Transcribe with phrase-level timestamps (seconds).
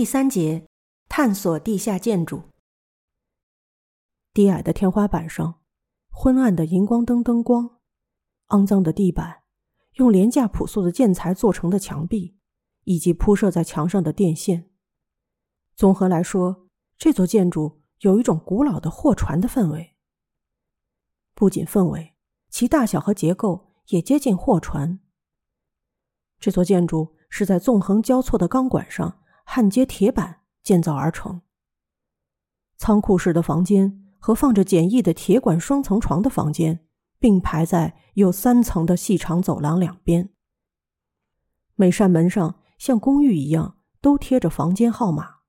[0.00, 0.66] 第三节，
[1.10, 2.44] 探索地下建筑。
[4.32, 5.60] 低矮的天花板上，
[6.08, 7.78] 昏暗的荧光灯灯光，
[8.48, 9.42] 肮脏的地板，
[9.96, 12.38] 用廉价朴素的建材做成的墙壁，
[12.84, 14.70] 以及铺设在墙上的电线。
[15.76, 19.98] 综合来说，这座建筑有一种古老的货船的氛围。
[21.34, 22.14] 不仅氛围，
[22.48, 24.98] 其大小和结构也接近货船。
[26.38, 29.18] 这座建筑是在纵横交错的钢管上。
[29.52, 31.42] 焊接铁板建造而成。
[32.76, 36.86] 仓库式的房间和放着简易的铁管双层床的房间
[37.18, 40.32] 并排在有三层的细长走廊两边。
[41.74, 45.40] 每扇门上像公寓一样都贴着房间号码。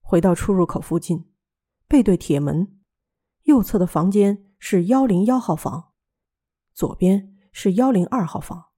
[0.00, 1.30] 回到出入口附近，
[1.86, 2.80] 背对铁门，
[3.44, 5.92] 右侧的房间是幺零幺号房，
[6.72, 8.70] 左边是幺零二号房。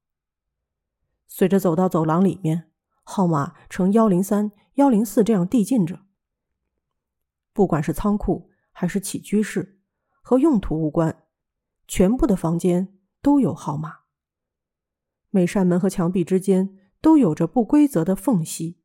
[1.27, 2.70] 随着走到走廊里面。
[3.09, 6.01] 号码呈幺零三、幺零四这样递进着。
[7.52, 9.81] 不管是仓库还是起居室，
[10.20, 11.25] 和用途无关，
[11.86, 14.00] 全部的房间都有号码。
[15.31, 18.81] 每扇门和墙壁之间都有着不规则的缝隙，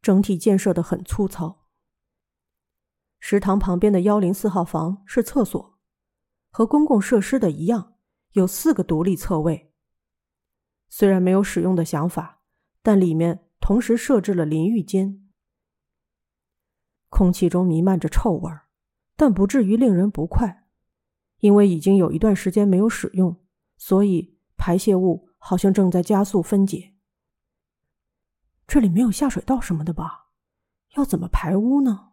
[0.00, 1.66] 整体建设的很粗糙。
[3.20, 5.78] 食堂旁边的幺零四号房是厕所，
[6.50, 7.94] 和公共设施的一样，
[8.32, 9.74] 有四个独立厕位。
[10.88, 12.33] 虽然没有使用的想法。
[12.84, 15.26] 但里面同时设置了淋浴间，
[17.08, 18.66] 空气中弥漫着臭味儿，
[19.16, 20.66] 但不至于令人不快，
[21.38, 23.40] 因为已经有一段时间没有使用，
[23.78, 26.92] 所以排泄物好像正在加速分解。
[28.66, 30.26] 这里没有下水道什么的吧？
[30.96, 32.10] 要怎么排污呢？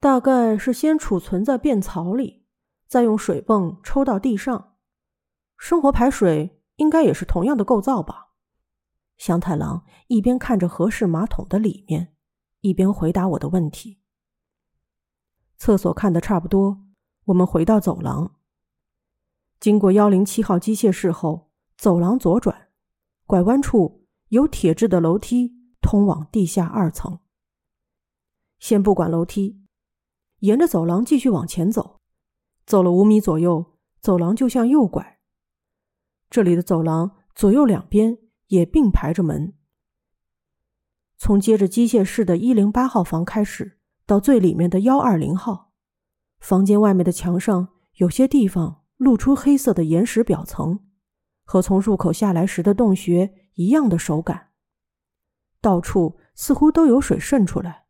[0.00, 2.44] 大概是先储存在便槽里，
[2.86, 4.76] 再用水泵抽到地上。
[5.56, 8.29] 生活排水应该也是同样的构造吧？
[9.20, 12.14] 香太郎一边看着合适马桶的里面，
[12.62, 14.00] 一边回答我的问题。
[15.58, 16.86] 厕所看得差不多，
[17.26, 18.36] 我们回到走廊。
[19.60, 22.70] 经过幺零七号机械室后，走廊左转，
[23.26, 27.18] 拐弯处有铁质的楼梯通往地下二层。
[28.58, 29.60] 先不管楼梯，
[30.38, 32.00] 沿着走廊继续往前走，
[32.64, 35.20] 走了五米左右，走廊就向右拐。
[36.30, 38.16] 这里的走廊左右两边。
[38.50, 39.54] 也并排着门，
[41.16, 45.70] 从接着机械室的一零八号房开始，到最里面的幺二零号
[46.40, 50.80] 房间外面的墙上，有些地方露出黑色的岩石表层，
[51.44, 54.48] 和从入口下来时的洞穴一样的手感。
[55.60, 57.86] 到处似乎都有水渗出来，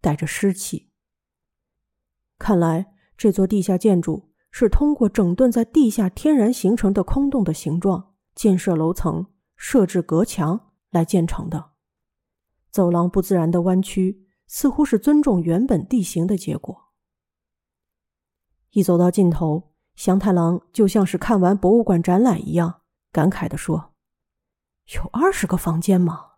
[0.00, 0.90] 带着湿气。
[2.38, 9.26] 看来这座地下建筑是通过整顿在地下天然形成的空洞的形状建设楼层。
[9.62, 11.72] 设置隔墙来建成的
[12.70, 16.94] 走廊不自然的弯曲，似乎是尊重原本地形的结果。
[18.70, 22.80] 一走到尽头，祥太郎就像是看完博物馆展览一样，
[23.12, 23.92] 感慨地说
[24.96, 26.36] ：“有二十个房间吗？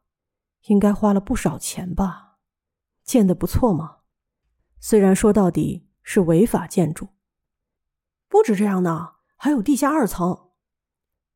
[0.63, 2.39] 应该花了不少钱吧？
[3.05, 3.99] 建的不错嘛。
[4.81, 7.07] 虽然说到底是违法建筑。
[8.29, 10.51] 不止这样呢，还有地下二层。”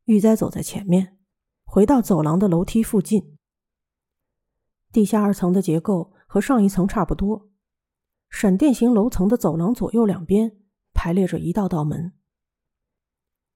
[0.07, 1.16] 玉哉走在前面。
[1.67, 3.37] 回到走廊的楼梯附近，
[4.93, 7.51] 地下二层的结构和上一层差不多。
[8.31, 10.57] 闪电形楼层的走廊左右两边
[10.95, 12.15] 排列着一道道门。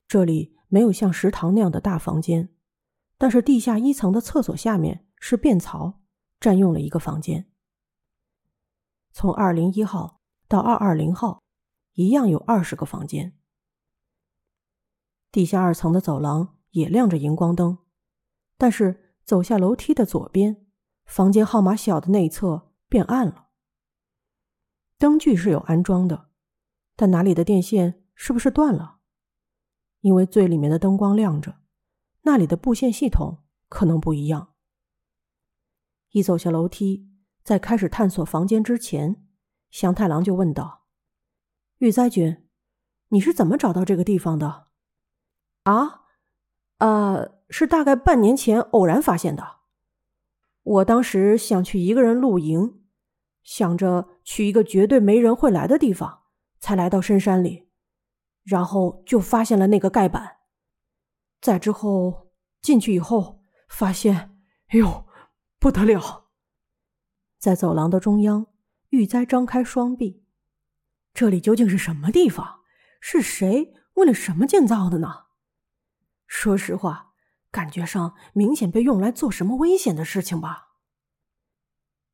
[0.06, 2.50] 这里没有像食堂那样的大房间，
[3.16, 6.00] 但是地下一层的厕所下面是便槽，
[6.38, 7.50] 占用了一个房间。
[9.12, 11.42] 从二零一号到二二零号，
[11.94, 13.36] 一样有二十个房间。
[15.32, 17.78] 地下二层的走廊也亮着荧光灯。
[18.60, 20.66] 但是走下楼梯的左边，
[21.06, 23.48] 房间号码小的那一侧变暗了。
[24.98, 26.28] 灯具是有安装的，
[26.94, 28.98] 但哪里的电线是不是断了？
[30.00, 31.60] 因为最里面的灯光亮着，
[32.24, 34.52] 那里的布线系统可能不一样。
[36.10, 37.08] 一走下楼梯，
[37.42, 39.26] 在开始探索房间之前，
[39.70, 40.84] 祥太郎就问道
[41.80, 42.46] ：“玉哉君，
[43.08, 44.66] 你是怎么找到这个地方的？”
[45.64, 46.02] 啊，
[46.76, 47.39] 呃。
[47.50, 49.58] 是大概半年前偶然发现的。
[50.62, 52.82] 我当时想去一个人露营，
[53.42, 56.22] 想着去一个绝对没人会来的地方，
[56.58, 57.68] 才来到深山里，
[58.44, 60.36] 然后就发现了那个盖板。
[61.40, 62.30] 再之后
[62.62, 64.38] 进去以后，发现，
[64.68, 65.06] 哎呦，
[65.58, 66.28] 不得了！
[67.38, 68.46] 在走廊的中央，
[68.90, 70.24] 玉哉张开双臂。
[71.12, 72.60] 这里究竟是什么地方？
[73.00, 75.24] 是谁为了什么建造的呢？
[76.26, 77.09] 说实话。
[77.50, 80.68] 感觉上明显被用来做什么危险的事情吧？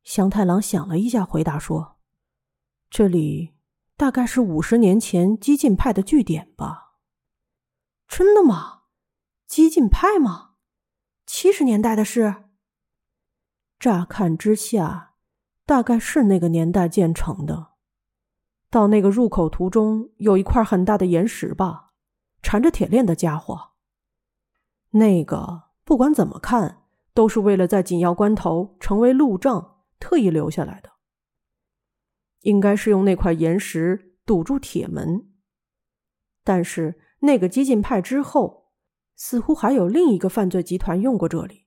[0.03, 1.97] 祥太郎想了一下，回答说
[2.89, 3.55] ：“这里
[3.95, 6.93] 大概是五十年前激进派的据点吧
[8.07, 8.83] ？”“真的吗？
[9.45, 10.55] 激进派吗？
[11.25, 12.45] 七十年代的事？”
[13.79, 15.15] 乍看之下，
[15.65, 17.73] 大概是那个年代建成的。
[18.69, 21.93] 到那个入口途中有一块很大的岩石吧，
[22.41, 23.73] 缠着铁链的家伙。
[24.91, 29.75] 那个不管怎么看，都是为了在紧要关头成为路障。
[29.99, 30.91] 特意留下来的，
[32.41, 35.27] 应该是用那块岩石堵住铁门。
[36.43, 38.69] 但是那个激进派之后，
[39.15, 41.65] 似乎还有另一个犯罪集团用过这里，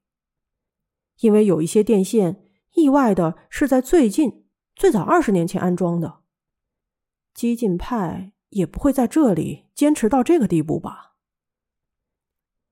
[1.18, 2.44] 因为有一些电线
[2.74, 4.46] 意外的是在最近
[4.76, 6.20] 最早二十年前安装的。
[7.34, 11.09] 激进派也不会在这里坚持到这个地步吧？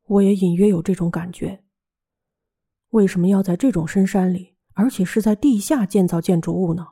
[0.09, 1.65] 我也隐约有这种感觉。
[2.91, 4.57] 为什么要在这种深山里？
[4.75, 6.87] 而且是在地下建造建筑物呢，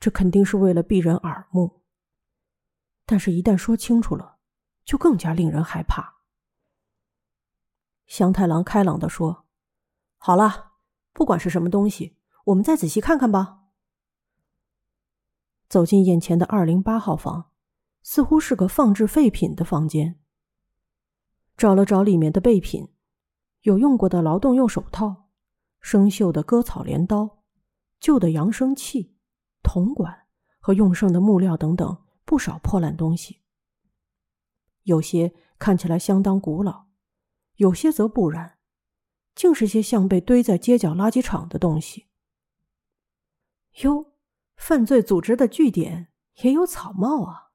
[0.00, 1.82] 这肯定是为了避人耳目。
[3.04, 4.38] 但是，一旦说清楚了，
[4.82, 6.22] 就更加令人害怕。
[8.06, 9.44] 祥太郎开朗的说
[10.16, 10.72] ：“好了，
[11.12, 12.16] 不管是什么东西，
[12.46, 13.64] 我们再仔细看看吧。”
[15.68, 17.50] 走进眼前的二零八号房，
[18.02, 20.18] 似乎是个放置废品的房间。
[21.56, 22.88] 找了找里面的备品，
[23.62, 25.24] 有用过的劳动用手套。
[25.78, 27.44] 生锈的割草镰刀、
[28.00, 29.14] 旧的扬声器、
[29.62, 30.26] 铜管
[30.58, 33.40] 和用剩的木料等等不少破烂东西，
[34.82, 36.86] 有些看起来相当古老，
[37.54, 38.58] 有些则不然，
[39.36, 42.06] 竟是些像被堆在街角垃圾场的东西。
[43.82, 44.14] 哟，
[44.56, 46.08] 犯罪组织的据点
[46.42, 47.52] 也有草帽啊！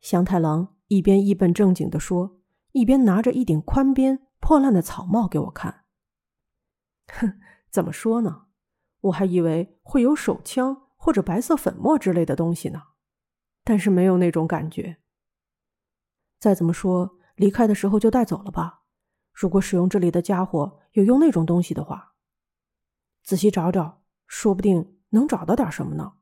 [0.00, 2.40] 祥太郎一边一本正经的说，
[2.72, 5.84] 一边拿着一顶宽边破烂的草帽给我看。
[7.08, 7.40] 哼，
[7.70, 8.46] 怎么说呢？
[9.00, 12.82] 我还以为会有手枪或者白色粉末之类的东西呢，
[13.64, 14.98] 但是没有那种感觉。
[16.38, 18.82] 再怎么说，离开的时候就带走了吧。
[19.32, 22.14] 如果使用这里的家伙有用那种东西的话，
[23.22, 26.14] 仔细找找，说不定能找到点什么呢。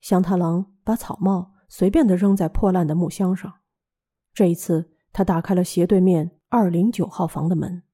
[0.00, 3.60] 祥太郎把草帽随便的扔在破烂的木箱上，
[4.34, 7.84] 这一次他打开了斜对面二零九号房的门。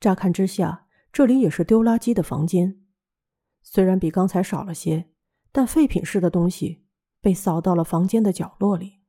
[0.00, 2.82] 乍看之下，这里也是丢垃圾的房间，
[3.62, 5.10] 虽然比刚才少了些，
[5.52, 6.86] 但废品式的东西
[7.20, 9.00] 被扫到了房间的角落里。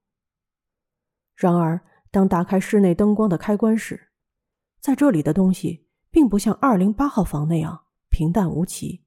[1.36, 4.12] 然而，当打开室内灯光的开关时，
[4.82, 9.06] 在这里的东西并不像二零八号房那样平淡无奇。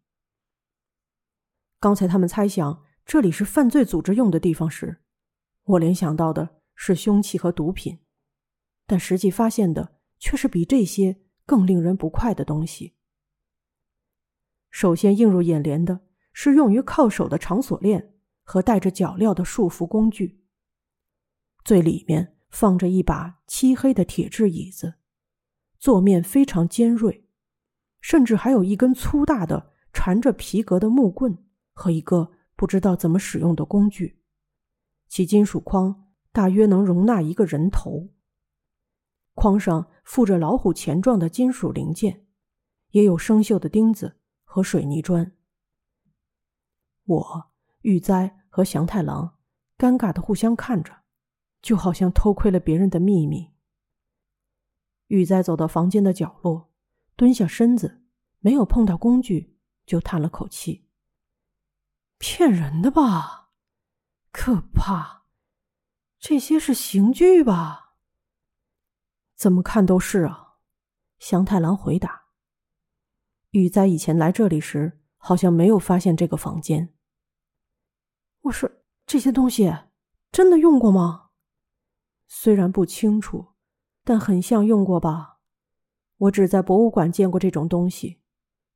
[1.78, 5.02] 刚才他们猜想这里是犯罪组织用的地方时，
[5.70, 7.98] 我联想到的是凶器和毒品，
[8.86, 11.20] 但实际发现的却是比这些。
[11.46, 12.94] 更令人不快的东西。
[14.70, 16.02] 首先映入眼帘的
[16.32, 18.14] 是用于靠手的长锁链
[18.44, 20.44] 和带着脚镣的束缚工具。
[21.64, 24.94] 最里面放着一把漆黑的铁质椅子，
[25.80, 27.26] 座面非常尖锐，
[28.00, 31.36] 甚至还有一根粗大的缠着皮革的木棍
[31.72, 34.19] 和一个不知道怎么使用的工具，
[35.10, 38.10] 其金属框大约能容纳一个人头。
[39.34, 42.26] 框上附着老虎钳状的金属零件，
[42.90, 45.32] 也有生锈的钉子和水泥砖。
[47.04, 49.36] 我、玉哉和祥太郎
[49.76, 51.02] 尴尬的互相看着，
[51.60, 53.50] 就好像偷窥了别人的秘密。
[55.08, 56.70] 玉哉走到房间的角落，
[57.16, 58.04] 蹲下身子，
[58.38, 60.86] 没有碰到工具，就叹了口气
[62.18, 63.39] ：“骗人的吧，
[64.32, 65.24] 可怕！
[66.18, 67.96] 这些是刑具吧？”
[69.34, 70.58] 怎么看都是啊，
[71.18, 72.26] 祥太郎回答。
[73.50, 76.94] 玉哉以前来这里时，好像没有发现这个房间。
[78.42, 78.70] 我说
[79.06, 79.72] 这些东西
[80.30, 81.30] 真的用过吗？
[82.28, 83.54] 虽然不清楚，
[84.04, 85.40] 但很像用过吧。
[86.18, 88.20] 我只在博物馆见过这种东西，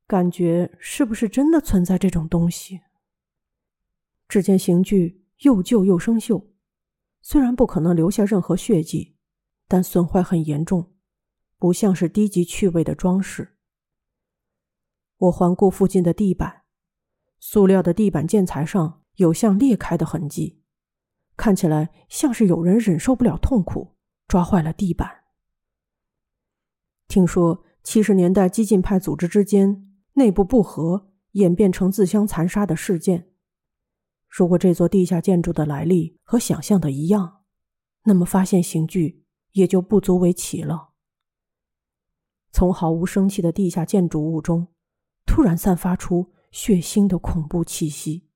[0.07, 2.81] 感觉是不是真的存在这种东西？
[4.27, 6.47] 只见刑具又旧又生锈，
[7.21, 9.13] 虽然不可能留下任何血迹。
[9.67, 10.93] 但损坏很严重，
[11.59, 13.57] 不像是低级趣味的装饰。
[15.17, 16.65] 我环顾附近的地板，
[17.41, 20.63] 塑料的地板建材上有像裂开的痕迹，
[21.35, 23.97] 看起来像是有人忍受不了痛苦，
[24.29, 25.25] 抓坏了地板。
[27.09, 33.31] 听说七十年代激进派组织之间内部不和，演变成自相残杀的事件。
[34.35, 37.43] 如果这座地下建筑的来历和想象的一样，
[38.03, 39.23] 那么发现刑具。
[39.55, 40.95] 也就不足为奇了。
[42.51, 44.67] 从毫无生气的地下建筑物中，
[45.25, 48.29] 突然散发出血腥的恐怖气息。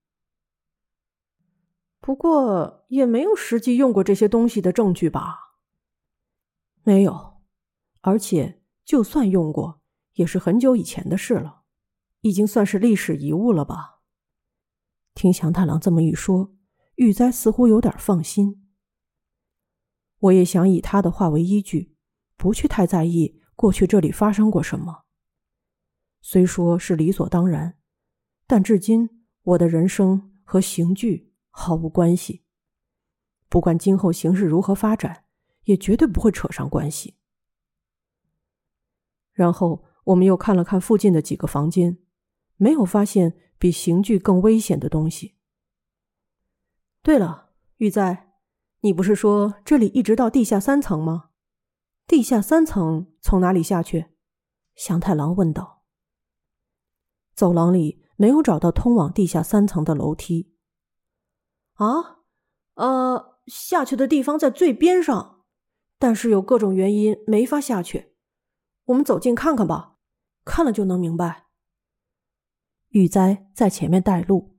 [1.99, 5.57] 不过，也没有实际用过这些东西的证据吧？
[6.85, 7.39] 没有，
[8.03, 9.81] 而且就算用过，
[10.13, 11.63] 也是很久以前的事了，
[12.21, 13.98] 已经算是历史遗物了吧？
[15.19, 16.55] 听祥太郎这么一说，
[16.95, 18.69] 玉哉似乎有点放心。
[20.21, 21.97] 我也想以他的话为依据，
[22.37, 25.07] 不去太在意过去这里发生过什么。
[26.21, 27.79] 虽说是理所当然，
[28.47, 32.45] 但至今我的人生和刑具毫无关系。
[33.49, 35.25] 不管今后形势如何发展，
[35.65, 37.17] 也绝对不会扯上关系。
[39.33, 41.99] 然后我们又看了看附近的几个房间，
[42.57, 45.35] 没有发现比刑具更危险的东西。
[47.03, 48.33] 对了，玉哉。
[48.81, 51.31] 你不是说这里一直到地下三层吗？
[52.07, 54.07] 地下三层从哪里下去？
[54.77, 55.83] 祥太郎问道。
[57.35, 60.55] 走廊里没有找到通往地下三层的楼梯。
[61.75, 62.21] 啊，
[62.75, 65.43] 呃，下去的地方在最边上，
[65.99, 68.15] 但是有各种原因没法下去。
[68.85, 69.97] 我们走近看看吧，
[70.45, 71.48] 看了就能明白。
[72.91, 74.58] 玉哉在前面带路。